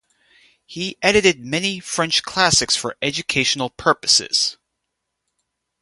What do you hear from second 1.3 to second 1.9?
many